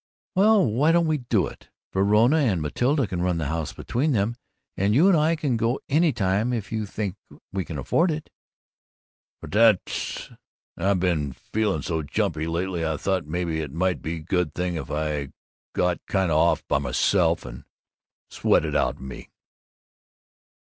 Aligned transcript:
"Well, 0.33 0.65
why 0.65 0.91
don't 0.91 1.05
we 1.05 1.19
do 1.19 1.45
it? 1.45 1.69
Verona 1.93 2.37
and 2.37 2.59
Matilda 2.59 3.05
can 3.05 3.21
run 3.21 3.37
the 3.37 3.49
house 3.49 3.71
between 3.71 4.13
them, 4.13 4.35
and 4.75 4.95
you 4.95 5.07
and 5.07 5.15
I 5.15 5.35
can 5.35 5.57
go 5.57 5.79
any 5.89 6.11
time, 6.11 6.51
if 6.53 6.71
you 6.71 6.87
think 6.87 7.17
we 7.53 7.63
can 7.63 7.77
afford 7.77 8.09
it." 8.09 8.31
"But 9.41 9.51
that's 9.51 10.31
I've 10.75 10.99
been 10.99 11.33
feeling 11.33 11.83
so 11.83 12.01
jumpy 12.01 12.47
lately, 12.47 12.83
I 12.83 12.97
thought 12.97 13.27
maybe 13.27 13.59
it 13.61 13.71
might 13.73 14.01
be 14.01 14.15
a 14.15 14.19
good 14.21 14.55
thing 14.55 14.73
if 14.73 14.89
I 14.89 15.25
kind 15.75 15.91
of 15.99 16.09
got 16.09 16.29
off 16.31 16.67
by 16.67 16.79
myself 16.79 17.45
and 17.45 17.65
sweat 18.31 18.65
it 18.65 18.75
out 18.75 18.95
of 18.95 19.01
me." 19.01 19.29